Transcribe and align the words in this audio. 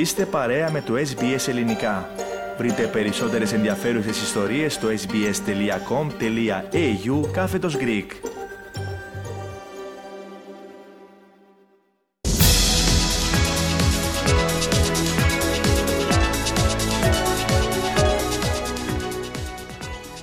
Είστε 0.00 0.26
παρέα 0.26 0.70
με 0.70 0.80
το 0.80 0.94
SBS 0.94 1.48
Ελληνικά. 1.48 2.10
Βρείτε 2.58 2.86
περισσότερες 2.86 3.52
ενδιαφέρουσες 3.52 4.22
ιστορίες 4.22 4.74
στο 4.74 4.88
sbs.com.au 4.88 5.30
κάθετος 7.32 7.76
Greek. 7.76 8.06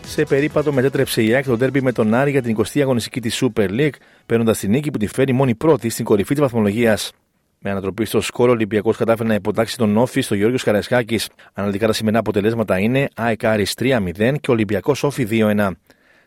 Σε 0.06 0.24
περίπατο 0.24 0.74
μετέτρεψε 0.74 1.24
η 1.24 1.34
ΑΕΚ 1.34 1.46
τον 1.46 1.58
τέρμπι 1.58 1.82
με 1.82 1.92
τον 1.92 2.14
Άρη 2.14 2.32
για 2.32 2.42
την 2.42 2.58
20η 2.58 2.80
αγωνιστική 2.80 3.22
της 3.22 3.44
Super 3.44 3.70
League, 3.70 3.96
παίρνοντας 4.26 4.60
την 4.60 4.70
νίκη 4.70 4.92
που 4.92 4.98
τη 4.98 5.08
φέρει 5.08 5.34
μόνη 5.34 5.56
πρώτη 5.56 5.90
στην 5.90 6.06
κορυφή 6.06 6.34
της 6.34 6.42
βαθμολογίας. 6.42 7.12
Με 7.60 7.72
ανατροπή 7.72 8.06
στο 8.06 8.22
σκόρο, 8.22 8.52
ο 8.52 8.54
Ολυμπιακός 8.54 8.98
κατάφερε 8.98 9.30
να 9.30 9.36
υποτάξει 9.36 9.78
τον 9.78 9.98
Όφη 9.98 10.22
στο 10.22 10.36
Γιώργο 10.36 10.58
Καραϊσκάκης. 10.64 11.30
Αναλυτικά 11.54 11.88
τα 11.88 11.94
σημερινά 11.94 12.20
αποτελέσματα 12.20 12.80
είναι 12.80 13.08
ΑΕΚ 13.16 13.46
Άρης 13.46 13.74
3-0 13.78 14.36
και 14.42 14.52
Ολυμπιακός 14.52 15.04
Όφη 15.04 15.28
2-1. 15.30 15.72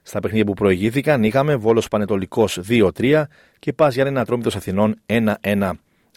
Στα 0.03 0.21
παιχνίδια 0.21 0.45
που 0.45 0.55
προηγήθηκαν 0.55 1.25
είχαμε 1.25 1.57
Βόλος 1.57 1.89
Πανετολικός 1.89 2.61
2-3 2.69 3.23
και 3.59 3.73
Πας 3.73 3.95
Γιάννενα 3.95 4.21
Ατρόμητος 4.21 4.57
Αθηνών 4.57 4.95
1-1. 5.07 5.71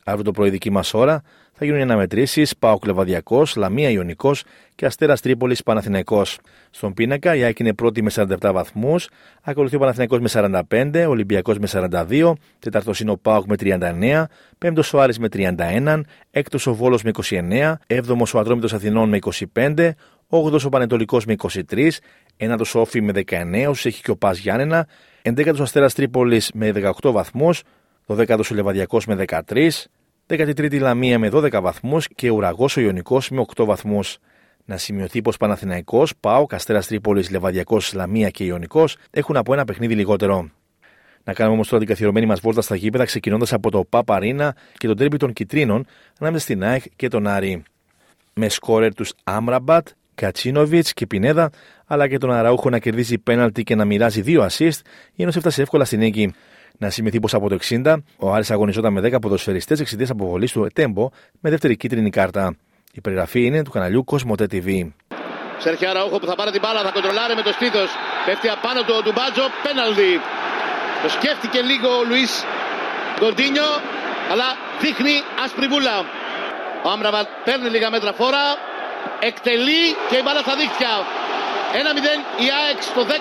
Αύριο 0.03 0.23
το 0.23 0.31
πρωί 0.31 0.49
δική 0.49 0.70
μας 0.70 0.94
ώρα 0.94 1.22
θα 1.63 1.70
γίνουν 1.70 1.88
οι 1.88 1.91
αναμετρήσεις 1.91 2.58
Πάο 2.58 2.77
Κλεβαδιακός, 2.77 3.55
Λαμία 3.55 3.90
Ιωνικός 3.90 4.44
και 4.76 4.85
Αστέρας 4.85 5.22
Τρίπολης 5.22 5.63
Παναθηναϊκός. 5.63 6.39
Στον 6.72 6.94
πίνακα 6.94 7.36
η 7.36 7.44
Άκη 7.44 7.62
είναι 7.62 7.73
πρώτη 7.73 8.02
με 8.02 8.09
47 8.16 8.52
βαθμούς, 8.53 9.09
ακολουθεί 9.41 9.76
ο 9.76 9.80
Παναθηναϊκός 9.80 10.20
με 10.20 10.27
45, 10.27 11.05
Ολυμπιακός 11.08 11.58
με 11.59 11.67
42, 11.67 12.34
τέταρτο 12.59 12.91
είναι 13.02 13.12
ο 13.12 13.17
Πάοκ 13.17 13.45
με 13.48 13.55
39, 13.55 14.30
πέμπτος 14.58 14.94
ο 14.94 15.02
Άρης 15.02 15.20
με 15.20 15.28
31, 15.28 16.02
έκτος 16.31 16.67
ο 16.67 16.73
Βόλος 16.73 17.03
με 17.03 17.09
29, 17.09 17.80
έβδομος 17.88 18.33
ο 18.33 18.39
Ατρόμητος 18.39 18.73
Αθηνών 18.73 19.09
με 19.09 19.20
25, 19.53 19.92
8ο 20.30 20.66
ο 20.66 20.70
Πανετολικός 20.70 21.25
με 21.25 21.36
23, 21.72 22.00
ένατο 22.38 22.64
ο 22.75 22.80
Όφη 22.80 23.02
με 23.02 23.11
19, 23.11 23.66
όσο 23.70 23.88
έχει 23.88 24.02
και 24.02 24.11
ο 24.11 24.16
Πας 24.16 24.38
Γιάννενα, 24.38 24.88
11ο 25.22 25.61
Αστέρας 25.61 25.94
Τρίπολης 25.94 26.52
με 26.53 26.72
18 27.02 27.11
βαθμούς, 27.11 27.64
12ο 28.08 28.52
ο 28.52 28.53
Λεβαδιακός 28.55 29.05
με 29.05 29.16
13, 29.16 29.88
13η 30.36 30.80
Λαμία 30.80 31.20
με 31.20 31.30
12 31.34 31.62
βαθμούς 31.62 32.08
και 32.16 32.30
ουραγός 32.30 32.78
ο 32.78 32.81
Ιωνικός 32.81 33.30
με 33.30 33.45
8 33.56 33.66
βαθμούς. 33.66 34.17
Να 34.66 34.78
σημειωθεί 34.78 35.22
πως 35.22 35.38
Παναθηναϊκός, 35.38 36.14
Πάο, 36.20 36.45
Καστέρας 36.45 36.88
Τρίπολης, 36.88 37.30
Λεβαδιακός, 37.30 37.94
Λαμία 37.94 38.30
και 38.30 38.44
Ιωνικός 38.44 38.98
έχουν 39.11 39.38
από 39.38 39.54
ένα 39.54 39.66
παιχνίδι 39.66 39.95
λιγότερο. 39.95 40.50
Να 41.23 41.34
κάνουμε 41.34 41.56
όμως 41.56 41.67
τώρα 41.67 41.80
την 41.80 41.89
καθιερωμένη 41.89 42.26
μας 42.26 42.39
βόλτα 42.39 42.61
στα 42.61 42.76
γήπεδα, 42.76 43.06
ξεκινώντας 43.06 43.54
από 43.54 43.72
το 43.72 43.84
Παπαρίνα 43.89 44.56
και 44.78 44.88
τον 44.88 44.98
τρίπι 44.98 45.17
των 45.17 45.34
Κιτρίνων 45.34 45.86
ανάμεσα 46.20 46.44
στην 46.44 46.64
ΑΕΚ 46.64 46.84
και 46.95 47.08
τον 47.08 47.28
Άρη. 47.28 47.64
Με 48.34 48.50
σκόρερ 48.50 48.94
τους 48.94 49.14
Άμραμπατ, 49.23 49.88
Κατσίνοβιτς 50.16 50.94
και 50.94 51.08
Πινέδα, 51.08 51.50
αλλά 51.86 52.08
και 52.08 52.17
τον 52.17 52.31
Αραούχο 52.31 52.70
να 52.70 52.80
κερδίζει 52.80 53.17
πέναλτι 53.17 53.64
και 53.64 53.76
να 53.76 53.86
μοιράζει 53.86 54.22
δύο 54.22 54.48
assist, 54.50 54.80
η 55.14 55.22
Ένωση 55.22 55.38
έφτασε 55.38 55.61
εύκολα 55.61 55.86
στην 55.86 56.00
νίκη. 56.00 56.34
Να 56.84 56.89
σημειωθεί 56.89 57.20
πως 57.20 57.34
από 57.34 57.50
το 57.50 57.58
60 57.70 57.95
ο 58.17 58.34
Άρης 58.34 58.52
αγωνιζόταν 58.52 58.94
με 58.94 59.02
10 59.02 59.22
ποδοσφαιριστές 59.22 59.80
εξαιτίας 59.80 60.09
αποβολής 60.09 60.52
του 60.52 60.64
Ετέμπο 60.64 61.09
με 61.39 61.50
δεύτερη 61.50 61.78
κίτρινη 61.78 62.09
κάρτα. 62.09 62.56
Η 62.94 63.02
περιγραφή 63.02 63.45
είναι 63.45 63.64
του 63.64 63.72
καναλιού 63.72 64.03
Κοσμοτέ 64.03 64.48
TV. 64.52 64.67
Σέρχιο 65.58 65.89
Αραούχο 65.89 66.17
που 66.20 66.26
θα 66.26 66.36
πάρει 66.36 66.52
την 66.52 66.61
μπάλα, 66.64 66.81
θα 66.88 66.92
κοντρολάρει 66.98 67.36
με 67.36 67.42
το 67.48 67.52
στήθος. 67.52 67.89
Πέφτει 68.26 68.48
απάνω 68.56 68.81
του 68.88 68.94
του 69.06 69.14
Μπάτζο, 69.16 69.45
πέναλτι. 69.64 70.11
Το 71.04 71.09
σκέφτηκε 71.16 71.59
λίγο 71.72 71.89
ο 72.00 72.04
Λουίς 72.09 72.34
Γκοντίνιο, 73.20 73.70
αλλά 74.31 74.48
δείχνει 74.81 75.16
άσπρη 75.44 75.67
βούλα. 75.72 75.98
Ο 76.86 76.89
Άμραβατ 76.94 77.28
παίρνει 77.45 77.70
λίγα 77.76 77.89
μέτρα 77.95 78.11
φόρα, 78.20 78.45
εκτελεί 79.30 79.83
και 80.10 80.17
η 80.21 80.23
μπάλα 80.23 80.42
στα 80.45 80.55
δίχτυα. 80.60 80.95
1-0 81.73 82.44
η 82.45 82.48
ΑΕΚ 82.60 82.80
στο 82.92 83.02
18 83.10 83.14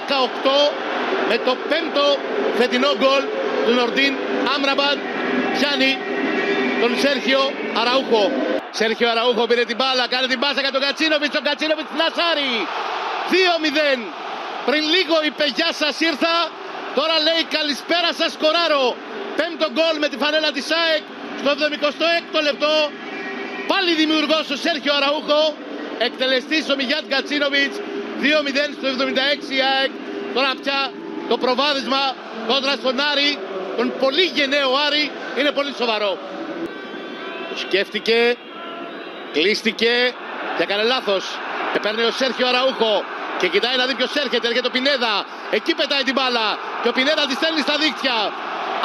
με 1.30 1.36
το 1.46 1.52
πέμπτο 1.70 2.06
φετινό 2.58 2.90
γκολ 3.00 3.24
του 3.66 3.72
Νορντίν 3.78 4.12
Άμραμπαντ 4.54 4.98
πιάνει 5.56 5.90
τον 6.82 6.92
Σέρχιο 7.04 7.42
Αραούχο. 7.80 8.24
Σέρχιο 8.78 9.08
Αραούχο 9.14 9.42
πήρε 9.50 9.64
την 9.70 9.76
μπάλα, 9.80 10.04
κάνει 10.14 10.26
την 10.32 10.40
μπάσα 10.42 10.60
για 10.64 10.72
τον 10.76 10.82
Κατσίνοβιτς, 10.86 11.34
τον 11.38 11.44
Κατσίνοβιτς 11.48 11.90
φλασάρει. 11.94 12.52
2-0. 13.32 14.00
Πριν 14.68 14.82
λίγο 14.94 15.16
είπε 15.26 15.44
γεια 15.56 15.70
σας 15.80 15.96
ήρθα, 16.08 16.34
τώρα 16.98 17.16
λέει 17.26 17.42
καλησπέρα 17.56 18.10
σας 18.18 18.30
σκοράρω. 18.36 18.86
Πέμπτο 19.38 19.66
γκολ 19.74 19.96
με 20.04 20.08
τη 20.12 20.16
φανέλα 20.22 20.50
της 20.56 20.66
ΑΕΚ 20.82 21.04
στο 21.40 21.48
76ο 21.56 22.40
λεπτό. 22.48 22.74
Πάλι 23.70 23.90
δημιουργός 24.02 24.46
ο 24.54 24.56
Σέρχιο 24.64 24.92
Αραούχο, 24.98 25.40
εκτελεστής 26.06 26.64
ο 26.72 26.74
Μιγιάτ 26.78 27.04
Κατσίνοβιτς 27.14 27.76
2-0 28.22 28.74
στο 28.78 28.86
76 28.88 29.50
η 29.58 29.60
ΑΕΚ. 29.72 29.92
Τώρα 30.36 30.50
πια 30.60 30.78
το 31.30 31.36
προβάδισμα 31.42 32.02
κόντρα 32.48 32.74
στον 32.80 32.96
Άρη, 33.10 33.30
τον 33.76 33.92
πολύ 34.00 34.22
γενναίο 34.22 34.70
Άρη, 34.86 35.10
είναι 35.38 35.50
πολύ 35.50 35.72
σοβαρό. 35.78 36.18
Το 37.50 37.58
σκέφτηκε, 37.58 38.36
κλείστηκε 39.32 40.14
και 40.56 40.62
έκανε 40.62 40.82
λάθος. 40.82 41.24
Και 41.72 41.78
παίρνει 41.78 42.02
ο 42.02 42.10
Σέρχιο 42.10 42.46
Αραούχο 42.46 43.04
και 43.40 43.48
κοιτάει 43.48 43.76
να 43.76 43.86
δει 43.86 43.94
ποιος 43.94 44.14
έρχεται, 44.14 44.46
έρχεται 44.48 44.66
ο 44.66 44.70
Πινέδα. 44.70 45.14
Εκεί 45.50 45.74
πετάει 45.74 46.02
την 46.02 46.14
μπάλα 46.18 46.58
και 46.82 46.88
ο 46.88 46.92
Πινέδα 46.92 47.22
τη 47.28 47.34
στέλνει 47.34 47.60
στα 47.60 47.76
δίκτυα. 47.82 48.18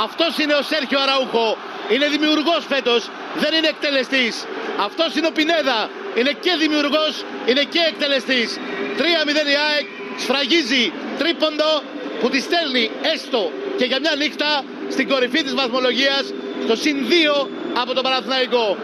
Αυτός 0.07 0.37
είναι 0.41 0.53
ο 0.53 0.61
Σέρχιο 0.61 0.99
Αραούχο. 0.99 1.57
Είναι 1.93 2.07
δημιουργός 2.07 2.63
φέτος, 2.71 3.01
δεν 3.41 3.51
είναι 3.57 3.67
εκτελεστής. 3.67 4.45
Αυτός 4.87 5.15
είναι 5.15 5.27
ο 5.27 5.31
Πινέδα. 5.31 5.89
Είναι 6.15 6.31
και 6.43 6.53
δημιουργός, 6.63 7.13
είναι 7.45 7.63
και 7.73 7.81
εκτελεστής. 7.89 8.59
3-0 8.97 9.49
η 9.55 9.57
ΑΕΚ 9.67 9.87
σφραγίζει 10.23 10.93
τρίποντο 11.19 11.71
που 12.19 12.29
τη 12.29 12.39
στέλνει 12.39 12.91
έστω 13.13 13.51
και 13.77 13.85
για 13.85 13.99
μια 13.99 14.13
νύχτα 14.17 14.63
στην 14.89 15.07
κορυφή 15.07 15.43
της 15.43 15.53
βαθμολογίας 15.53 16.33
στο 16.63 16.75
συν 16.75 16.95
2 16.95 17.47
από 17.81 17.93
τον 17.93 18.03
Παναθηναϊκό. 18.03 18.77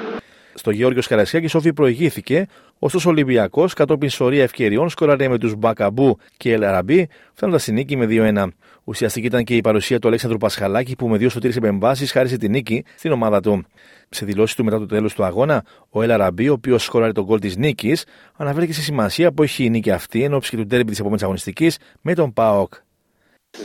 Στο 0.53 0.71
Γεώργιος 0.71 1.07
Καρασιάκης, 1.07 1.51
Σόφι 1.51 1.73
προηγήθηκε, 1.73 2.45
ωστόσο 2.79 3.09
ο 3.09 3.11
Ολυμπιακός 3.11 3.73
κατόπιν 3.73 4.09
σωρία 4.09 4.43
ευκαιριών 4.43 4.89
σκοραρέ 4.89 5.27
με 5.27 5.37
τους 5.37 5.55
Μπακαμπού 5.55 6.17
και 6.37 6.53
Ελαραμπή, 6.53 7.07
φτάνοντας 7.33 7.61
στη 7.61 7.71
νίκη 7.71 7.97
με 7.97 8.05
2-1. 8.09 8.47
Ουσιαστική 8.83 9.25
ήταν 9.25 9.43
και 9.43 9.55
η 9.55 9.61
παρουσία 9.61 9.99
του 9.99 10.07
Αλέξανδρου 10.07 10.37
Πασχαλάκη 10.37 10.95
που 10.95 11.07
με 11.07 11.17
δύο 11.17 11.29
σωτήρε 11.29 11.53
επεμβάσεις 11.57 12.11
χάρισε 12.11 12.37
τη 12.37 12.49
νίκη 12.49 12.83
στην 12.97 13.11
ομάδα 13.11 13.39
του. 13.39 13.65
Σε 14.09 14.25
δηλώσεις 14.25 14.55
του 14.55 14.63
μετά 14.63 14.79
το 14.79 14.85
τέλος 14.85 15.13
του 15.13 15.23
αγώνα, 15.23 15.65
ο 15.89 16.01
Ελαραμπή, 16.01 16.49
ο 16.49 16.53
οποίος 16.53 16.83
σκοράρει 16.83 17.13
τον 17.13 17.23
γκολ 17.23 17.39
της 17.39 17.57
νίκης, 17.57 18.05
αναφέρθηκε 18.37 18.73
στη 18.73 18.81
σημασία 18.81 19.31
που 19.31 19.43
έχει 19.43 19.63
η 19.63 19.69
νίκη 19.69 19.91
αυτή 19.91 20.23
εν 20.23 20.33
ώψη 20.33 20.49
και 20.49 20.57
του 20.57 20.65
τέρμπι 20.65 20.89
της 20.89 20.99
επόμενης 20.99 21.23
αγωνιστικής 21.23 21.77
με 22.01 22.13
τον 22.13 22.33
Πάοκ. 22.33 22.73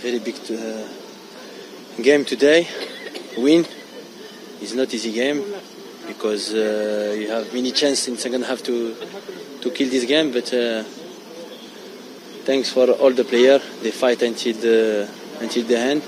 very 0.03 0.21
big 0.21 0.35
uh, 0.51 1.08
game 2.03 2.25
today. 2.25 2.67
Win 3.37 3.67
is 4.61 4.75
not 4.75 4.93
easy 4.95 5.13
game 5.13 5.43
because 6.07 6.55
uh, 6.55 7.15
you 7.19 7.29
have 7.31 7.53
many 7.53 7.73
chances 7.73 8.09
in 8.09 8.17
second 8.17 8.45
half 8.45 8.63
to 8.63 8.95
to 9.61 9.71
kill 9.71 9.89
this 9.91 10.05
game. 10.05 10.33
But 10.33 10.53
uh, 10.53 10.85
thanks 12.45 12.71
for 12.71 12.91
all 12.91 13.13
the 13.13 13.25
player. 13.25 13.61
They 13.83 13.91
fight 13.91 14.23
until 14.23 14.55
the 14.55 15.09
until 15.41 15.65
the 15.65 15.79
end, 15.79 16.03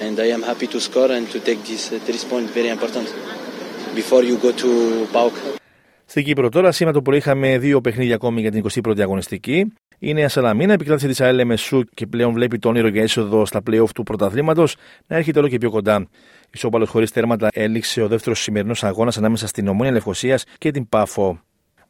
and 0.00 0.18
I 0.20 0.26
am 0.26 0.42
happy 0.42 0.66
to 0.68 0.80
score 0.80 1.10
and 1.10 1.28
to 1.30 1.40
take 1.40 1.64
this 1.64 1.92
uh, 1.92 1.98
three 1.98 2.18
points. 2.28 2.52
Very 2.52 2.68
important 2.68 3.12
before 3.94 4.22
you 4.22 4.38
go 4.38 4.52
to 4.52 5.06
PAOK. 5.12 5.65
Στην 6.08 6.24
Κύπρο 6.24 6.48
τώρα, 6.48 6.72
σήμερα 6.72 6.96
το 6.96 7.02
πρωί 7.02 7.18
είχαμε 7.18 7.58
δύο 7.58 7.80
παιχνίδια 7.80 8.14
ακόμη 8.14 8.40
για 8.40 8.50
την 8.50 8.64
21η 8.84 9.00
αγωνιστική. 9.00 9.72
Η 9.98 10.12
Νέα 10.12 10.28
Σαλαμίνα 10.28 10.72
επικράτησε 10.72 11.08
τη 11.08 11.24
ΑΕΛ 11.24 11.46
Μεσού 11.46 11.82
και 11.94 12.06
πλέον 12.06 12.32
βλέπει 12.32 12.58
το 12.58 12.68
όνειρο 12.68 12.88
για 12.88 13.02
είσοδο 13.02 13.46
στα 13.46 13.62
playoff 13.70 13.88
του 13.94 14.02
πρωταθλήματος 14.02 14.76
να 15.06 15.16
έρχεται 15.16 15.38
όλο 15.38 15.48
και 15.48 15.58
πιο 15.58 15.70
κοντά. 15.70 16.08
Ισόπαλο 16.50 16.86
χωρίς 16.86 17.10
τέρματα 17.10 17.48
έληξε 17.52 18.02
ο 18.02 18.08
δεύτερος 18.08 18.40
σημερινός 18.40 18.84
αγώνας 18.84 19.18
ανάμεσα 19.18 19.46
στην 19.46 19.68
Ομόνια 19.68 19.92
Λευκοσίας 19.92 20.44
και 20.58 20.70
την 20.70 20.88
Πάφο. 20.88 21.40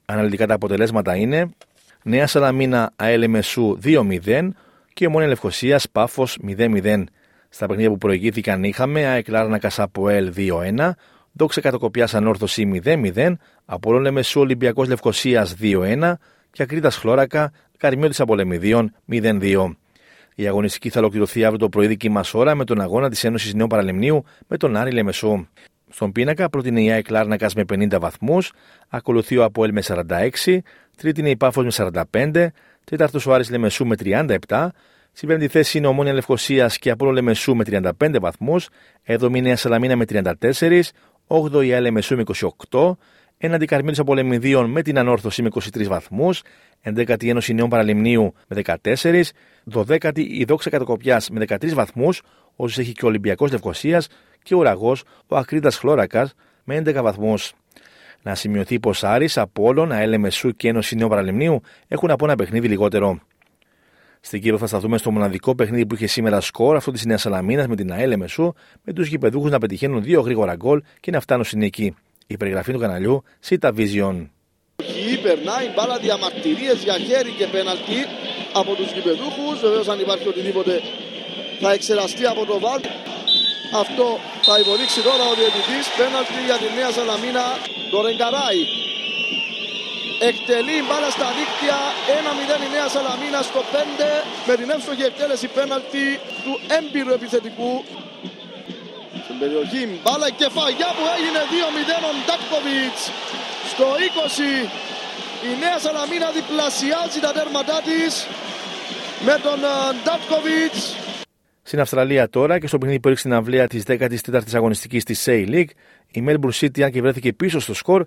Αναλυτικά 0.04 0.46
τα 0.46 0.54
αποτελέσματα 0.54 1.16
είναι 1.16 1.50
Νέα 2.02 2.26
Σαλαμίνα 2.26 2.92
ΑΕΛ 2.96 3.28
Μεσού 3.28 3.78
2-0 3.84 4.48
και 4.92 5.06
Ομόνια 5.06 5.28
Λευκοσίας 5.28 5.90
Πάφος 5.90 6.38
0-0. 6.58 7.04
Στα 7.48 7.66
παιχνίδια 7.66 7.90
που 7.90 7.98
προηγήθηκαν 7.98 8.64
είχαμε 8.64 9.06
ΑΕΚ 9.06 9.28
Λάρνακα 9.28 9.70
Αποέλ 9.76 10.32
2-1, 10.36 10.90
Δόξα 11.38 11.60
Κατοκοπιά 11.60 12.08
Ανόρθωση 12.12 12.80
0-0, 12.84 13.32
Απολόν 13.64 14.02
Λεμεσού 14.02 14.40
Ολυμπιακός 14.40 14.88
Λευκοσίας 14.88 15.56
2-1 15.60 16.12
και 16.50 16.62
Ακρίτα 16.62 16.90
Χλώρακα 16.90 17.52
Καρμιώτης 17.76 18.20
Απολεμιδίων 18.20 18.94
0-2. 19.10 19.76
Η 20.34 20.46
αγωνιστική 20.46 20.90
θα 20.90 21.00
ολοκληρωθεί 21.00 21.44
αύριο 21.44 21.58
το 21.58 21.68
πρωί 21.68 21.86
δική 21.86 22.08
μας 22.08 22.34
ώρα 22.34 22.54
με 22.54 22.64
τον 22.64 22.80
αγώνα 22.80 23.10
της 23.10 23.24
Ένωσης 23.24 23.54
Νέου 23.54 23.66
Παραλιμνίου 23.66 24.24
με 24.46 24.56
τον 24.56 24.76
Άρη 24.76 24.90
Λεμεσού. 24.90 25.46
Στον 25.88 26.12
πίνακα 26.12 26.50
πρώτη 26.50 26.68
είναι 26.68 26.82
η 26.82 26.90
ΑΕΚ 26.90 27.10
Λάρνακας 27.10 27.54
με 27.54 27.64
50 27.72 27.98
βαθμούς, 28.00 28.52
ακολουθεί 28.88 29.36
ο 29.36 29.44
Αποέλ 29.44 29.72
με 29.72 29.82
46, 29.82 30.58
τρίτη 30.96 31.20
είναι 31.20 31.30
η 31.30 31.36
Πάφος 31.36 31.64
με 31.64 31.90
45, 32.12 32.46
τέταρτος 32.84 33.26
ο 33.26 33.32
Άρης 33.32 33.50
Λεμεσού 33.50 33.86
με 33.86 33.96
37, 34.48 34.68
στην 35.12 35.28
πέμπτη 35.28 35.48
θέση 35.48 35.78
είναι 35.78 35.86
ο 35.86 35.92
Μόνια 35.92 36.12
Λευκοσίας 36.12 36.78
και 36.78 36.90
Απόλο 36.90 37.10
Λεμεσού 37.10 37.54
με 37.54 37.64
35 37.64 38.18
βαθμούς, 38.20 38.68
έβδομη 39.02 39.38
είναι 39.38 39.50
η 39.50 39.56
Σαλαμίνα 39.56 39.96
με 39.96 40.04
34, 40.04 40.92
8η 41.28 41.64
η 41.64 41.81
Λεμεσού 41.81 42.17
με 42.17 42.23
28, 42.70 42.93
έναντι 43.38 43.64
Καρμέλου 43.64 43.96
Απολεμιδίων 43.99 44.70
με 44.70 44.82
την 44.82 44.99
ανόρθωση 44.99 45.43
με 45.43 45.49
23 45.52 45.87
βαθμούς, 45.87 46.43
11η 46.82 47.28
Ένωση 47.28 47.55
Νέων 47.55 47.69
Παραλιμνίου 47.69 48.34
με 48.49 48.62
14, 48.93 49.23
12η 49.73 50.19
η 50.19 50.44
Δόξα 50.44 50.70
Κατοκοπιά 50.70 51.23
με 51.31 51.44
13 51.49 51.75
βαθμούς, 51.75 52.23
όσου 52.56 52.81
έχει 52.81 52.93
και 52.93 53.05
ο 53.05 53.08
Ολυμπιακός 53.08 53.50
Λευκοσίας 53.50 54.08
και 54.43 54.55
ο 54.55 54.58
Ουραγό, 54.58 54.96
ο 55.26 55.37
Ακρίτα 55.37 55.70
Χλώρακας 55.70 56.34
με 56.64 56.76
11 56.76 57.02
βαθμούς. 57.02 57.52
Να 58.23 58.34
σημειωθεί 58.34 58.81
πως 58.81 59.05
Άρης, 59.05 59.38
Απόλων, 59.38 59.93
ΑΕΛ 59.93 60.19
Μεσού 60.19 60.50
και 60.50 60.69
Ένωση 60.69 60.96
Νέων 60.96 61.08
Παραλιμνίου 61.11 61.61
έχουν 61.88 62.11
από 62.11 62.25
ένα 62.25 62.34
παιχνίδι 62.37 62.69
λιγότερο. 62.69 63.20
Στην 64.26 64.40
Κύπρο 64.43 64.58
θα 64.58 64.67
σταθούμε 64.67 64.99
στο 64.99 65.11
μοναδικό 65.11 65.55
παιχνίδι 65.55 65.87
που 65.87 65.94
είχε 65.94 66.06
σήμερα 66.06 66.40
σκορ, 66.40 66.76
αυτό 66.76 66.90
της 66.90 67.05
Νέας 67.05 67.20
Σαλαμίνας 67.20 67.67
με 67.67 67.76
την 67.76 67.93
ΑΕΛ 67.93 68.17
Μεσού, 68.17 68.52
με 68.84 68.93
τους 68.93 69.06
γηπεδούχους 69.08 69.50
να 69.50 69.58
πετυχαίνουν 69.58 70.02
δύο 70.02 70.20
γρήγορα 70.20 70.55
γκολ 70.55 70.82
και 71.00 71.11
να 71.11 71.20
φτάνουν 71.20 71.44
στην 71.44 71.58
νίκη. 71.58 71.94
Η 72.26 72.37
περιγραφή 72.37 72.73
του 72.73 72.78
καναλιού 72.78 73.23
Sita 73.49 73.69
Vision. 73.78 74.14
Περνάει 75.23 75.67
μπάλα 75.75 75.96
διαμαρτυρίες 75.99 76.78
για 76.87 76.96
χέρι 77.06 77.32
και 77.38 77.46
πέναλτι 77.55 77.99
από 78.61 78.73
τους 78.75 78.88
γηπεδούχους. 78.94 79.56
Βεβαίως, 79.61 79.88
αν 79.88 79.99
υπάρχει 80.00 80.28
οτιδήποτε 80.28 80.73
θα 81.61 81.73
εξεραστεί 81.73 82.25
από 82.32 82.43
το 82.50 82.58
βάρ. 82.64 82.81
Αυτό 83.82 84.06
θα 84.46 84.55
υποδείξει 84.62 85.00
τώρα 85.08 85.25
ο 85.32 85.34
διαιτητής. 85.38 85.84
Πέναλτι 85.99 86.40
για 86.49 86.58
τη 86.62 86.69
Νέα 86.78 86.90
Σαλαμίνα. 86.96 87.44
Το 87.90 87.96
Ρεγκαράι 88.06 88.62
εκτελεί 90.30 90.76
μπάλα 90.86 91.10
στα 91.16 91.28
δίκτυα. 91.38 91.78
1-0 92.60 92.66
η 92.66 92.68
Νέα 92.76 92.88
Σαλαμίνα 92.94 93.40
στο 93.50 93.60
5 93.72 94.22
με 94.48 94.54
την 94.58 94.68
εύστοχη 94.74 95.04
εκτέλεση 95.10 95.46
πέναλτι 95.56 96.04
του 96.44 96.52
έμπειρου 96.78 97.12
επιθετικού. 97.18 97.72
Στην 99.24 99.36
περιοχή 99.42 99.82
μπάλα 100.02 100.28
κεφαγιά 100.40 100.90
που 100.96 101.04
έγινε 101.16 101.40
2-0 101.52 102.08
ο 102.08 102.12
Ντάκκοβιτς 102.26 103.02
στο 103.72 103.86
20 104.28 104.68
η 105.48 105.50
Νέα 105.62 105.78
Σαλαμίνα 105.84 106.28
διπλασιάζει 106.36 107.18
τα 107.24 107.30
τέρματά 107.36 107.78
της 107.88 108.12
με 109.26 109.34
τον 109.46 109.58
ε, 109.72 109.76
Ντάκκοβιτς 110.02 110.82
στην 111.66 111.80
Αυστραλία 111.80 112.28
τώρα 112.28 112.58
και 112.58 112.66
στο 112.66 112.78
παιχνίδι 112.78 113.00
που 113.00 113.08
έριξε 113.08 113.28
την 113.28 113.36
αυλαία 113.36 113.66
της 113.66 113.82
14η 113.86 114.54
αγωνιστικής 114.54 115.04
της 115.04 115.24
Say 115.28 115.48
League, 115.48 115.70
η 116.10 116.24
Melbourne 116.28 116.60
City, 116.60 116.80
αν 116.80 116.90
και 116.90 117.00
βρέθηκε 117.00 117.32
πίσω 117.32 117.60
στο 117.60 117.74
σκορ, 117.74 118.04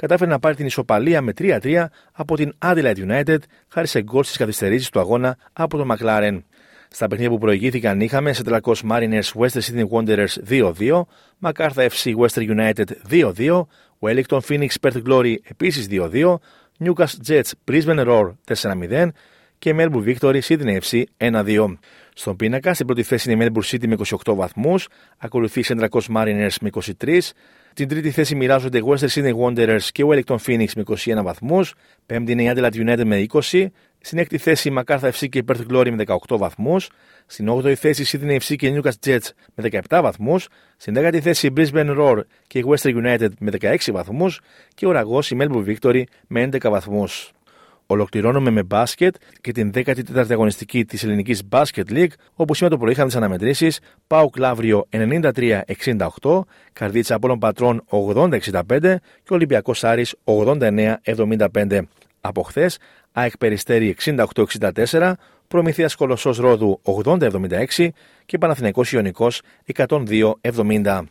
κατάφερε 0.00 0.30
να 0.30 0.38
πάρει 0.38 0.54
την 0.54 0.66
ισοπαλία 0.66 1.22
με 1.22 1.32
3-3 1.38 1.84
από 2.12 2.36
την 2.36 2.52
Adelaide 2.58 2.96
United 2.96 3.38
χάρη 3.68 3.86
σε 3.86 4.02
γκολ 4.02 4.24
στι 4.24 4.38
καθυστερήσει 4.38 4.92
του 4.92 5.00
αγώνα 5.00 5.36
από 5.52 5.76
τον 5.76 5.88
McLaren. 5.90 6.38
Στα 6.88 7.06
παιχνίδια 7.08 7.32
που 7.32 7.38
προηγήθηκαν 7.38 8.00
είχαμε 8.00 8.32
σε 8.32 8.42
τελακό 8.42 8.72
Mariners 8.90 9.30
Western 9.40 9.60
Sydney 9.60 9.88
Wanderers 9.90 10.34
2-2, 10.48 11.02
MacArthur 11.42 11.88
FC 11.88 12.14
Western 12.16 12.48
United 12.58 12.84
2-2, 13.10 13.62
Wellington 14.00 14.40
Phoenix 14.48 14.68
Perth 14.80 15.02
Glory 15.06 15.34
επίσης 15.42 15.86
2-2, 15.90 16.34
Newcastle 16.84 17.28
Jets 17.28 17.50
Brisbane 17.70 18.06
Roar 18.06 18.32
4-0 18.54 19.08
και 19.60 19.74
Melbourne 19.78 20.14
Victory 20.14 20.40
Sydney 20.40 20.78
FC 20.80 21.02
1-2. 21.18 21.76
Στον 22.14 22.36
πίνακα, 22.36 22.74
στην 22.74 22.86
πρώτη 22.86 23.02
θέση 23.02 23.32
είναι 23.32 23.44
η 23.44 23.48
Melbourne 23.48 23.74
City 23.74 23.86
με 23.86 23.96
28 24.24 24.34
βαθμού, 24.34 24.74
ακολουθεί 25.18 25.60
η 25.60 25.64
Central 25.68 25.88
Coast 25.88 26.16
Mariners 26.16 26.54
με 26.60 26.70
23, 26.98 27.18
την 27.74 27.88
τρίτη 27.88 28.10
θέση 28.10 28.34
μοιράζονται 28.34 28.78
οι 28.78 28.82
Western 28.86 29.08
Sydney 29.08 29.34
Wanderers 29.44 29.82
και 29.92 30.04
Wellington 30.06 30.36
Phoenix 30.46 30.66
με 30.76 30.82
21 30.86 31.20
βαθμού, 31.22 31.60
πέμπτη 32.06 32.32
είναι 32.32 32.42
η 32.42 32.52
Adelaide 32.54 32.74
United 32.74 33.04
με 33.04 33.26
20, 33.32 33.66
στην 34.00 34.18
έκτη 34.18 34.38
θέση 34.38 34.68
η 34.68 34.74
MacArthur 34.78 35.10
FC 35.10 35.28
και 35.28 35.38
η 35.38 35.44
Perth 35.48 35.66
Glory 35.70 35.90
με 35.90 36.04
18 36.06 36.36
βαθμού, 36.38 36.76
στην 37.26 37.50
8η 37.50 37.74
θέση 37.74 38.02
η 38.02 38.06
Sydney 38.08 38.38
FC 38.40 38.56
και 38.56 38.66
η 38.66 38.80
Newcastle 38.80 39.08
Jets 39.08 39.28
με 39.54 39.68
17 39.88 40.00
βαθμού, 40.02 40.38
στην 40.76 40.94
10η 40.98 41.18
θέση 41.18 41.46
η 41.46 41.52
Brisbane 41.56 41.98
Roar 41.98 42.20
και 42.46 42.58
η 42.58 42.64
Western 42.66 43.04
United 43.04 43.28
με 43.38 43.50
16 43.60 43.76
βαθμού 43.92 44.30
και 44.74 44.86
ο 44.86 44.90
Ραγό 44.90 45.18
η 45.30 45.36
Melbourne 45.38 45.76
Victory 45.76 46.02
με 46.26 46.48
11 46.52 46.70
βαθμού. 46.70 47.04
Ολοκληρώνουμε 47.90 48.50
με 48.50 48.62
μπάσκετ 48.62 49.14
και 49.40 49.52
την 49.52 49.70
14η 49.74 50.30
αγωνιστική 50.30 50.84
της 50.84 51.04
Ελληνικής 51.04 51.44
Μπάσκετ 51.44 51.88
League, 51.90 52.12
όπου 52.34 52.54
σήμερα 52.54 52.74
το 52.74 52.80
πρωί 52.80 52.92
είχαν 52.92 53.06
τις 53.06 53.16
αναμετρήσεις 53.16 53.80
Πάου 54.06 54.30
Κλαύριο 54.30 54.86
93-68, 54.90 56.40
Καρδίτσα 56.72 57.14
Απόλων 57.14 57.38
Πατρών 57.38 57.84
80-65 57.88 58.60
και 59.22 59.34
Ολυμπιακός 59.34 59.84
Άρης 59.84 60.14
89-75. 60.24 61.80
Από 62.20 62.42
χθες, 62.42 62.78
ΑΕΚ 63.12 63.36
Περιστέρη 63.38 63.96
68-64, 64.04 65.12
Προμηθείας 65.48 65.94
Κολοσσός 65.94 66.38
Ρόδου 66.38 66.80
80-76 66.82 67.88
και 68.26 68.38
Παναθηναϊκός 68.38 68.92
Ιωνικός 68.92 69.42
102-70. 69.74 71.08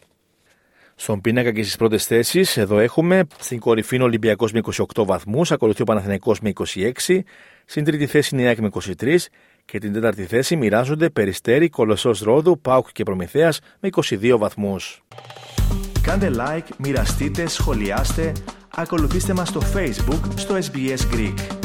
Στον 1.01 1.21
πίνακα 1.21 1.51
και 1.51 1.63
στις 1.63 1.75
πρώτες 1.75 2.05
θέσεις, 2.05 2.57
εδώ 2.57 2.79
έχουμε 2.79 3.23
στην 3.39 3.59
κορυφή 3.59 3.95
είναι 3.95 4.03
ο 4.03 4.07
Ολυμπιακός 4.07 4.51
με 4.51 4.61
28 4.95 5.05
βαθμούς, 5.05 5.51
ακολουθεί 5.51 5.81
ο 5.81 5.85
Παναθηναϊκός 5.85 6.39
με 6.39 6.49
26, 6.49 7.19
στην 7.65 7.83
τρίτη 7.83 8.05
θέση 8.05 8.29
είναι 8.35 8.43
η 8.43 8.47
ΑΕΚ 8.47 8.59
με 8.59 8.69
23 9.01 9.29
και 9.65 9.79
την 9.79 9.93
τέταρτη 9.93 10.25
θέση 10.25 10.55
μοιράζονται 10.55 11.09
Περιστέρη, 11.09 11.69
Κολοσσός 11.69 12.21
Ρόδου, 12.21 12.59
Πάουκ 12.59 12.87
και 12.91 13.03
Προμηθέας 13.03 13.59
με 13.79 13.89
22 13.91 14.37
βαθμούς. 14.37 15.03
Κάντε 16.01 16.31
like, 16.35 16.67
μοιραστείτε, 16.77 17.47
σχολιάστε, 17.47 18.31
ακολουθήστε 18.75 19.33
μας 19.33 19.47
στο 19.47 19.61
Facebook 19.75 20.21
στο 20.35 20.55
SBS 20.55 21.15
Greek. 21.15 21.58